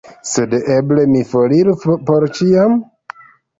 Sed 0.27 0.55
eble 0.75 1.03
mi 1.11 1.21
foriru— 1.35 1.77
por 2.09 2.27
ĉiam? 2.41 2.77